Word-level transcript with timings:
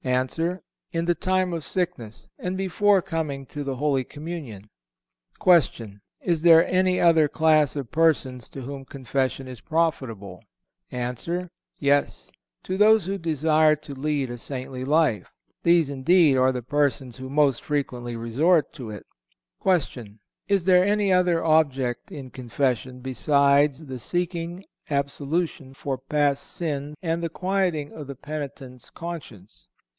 A. 0.03 0.27
In 0.93 1.05
the 1.05 1.13
time 1.13 1.53
of 1.53 1.63
sickness, 1.63 2.27
and 2.39 2.57
before 2.57 3.03
coming 3.03 3.45
to 3.45 3.63
the 3.63 3.75
Holy 3.75 4.03
Communion. 4.03 4.71
Q. 5.39 5.99
Is 6.21 6.41
there 6.41 6.65
any 6.65 6.99
other 6.99 7.27
class 7.27 7.75
of 7.75 7.91
persons 7.91 8.49
to 8.49 8.61
whom 8.61 8.83
confession 8.83 9.47
is 9.47 9.61
profitable? 9.61 10.43
A. 10.91 11.47
Yes; 11.77 12.31
to 12.63 12.77
those 12.77 13.05
who 13.05 13.19
desire 13.19 13.75
to 13.75 13.93
lead 13.93 14.31
a 14.31 14.39
saintly 14.39 14.83
life. 14.83 15.29
These, 15.61 15.91
indeed, 15.91 16.35
are 16.35 16.51
the 16.51 16.63
persons 16.63 17.17
who 17.17 17.29
most 17.29 17.61
frequently 17.63 18.15
resort 18.15 18.73
to 18.73 18.89
it. 18.89 19.05
Q. 19.61 20.17
Is 20.47 20.65
there 20.65 20.83
any 20.83 21.13
other 21.13 21.45
object 21.45 22.11
in 22.11 22.31
confession, 22.31 23.01
besides 23.01 23.85
the 23.85 23.99
seeking 23.99 24.65
absolution 24.89 25.75
for 25.75 25.95
past 25.99 26.41
sin 26.47 26.95
and 27.03 27.21
the 27.21 27.29
quieting 27.29 27.91
of 27.93 28.07
the 28.07 28.15
penitent's 28.15 28.89
conscience? 28.89 29.67